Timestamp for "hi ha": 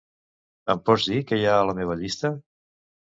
1.41-1.57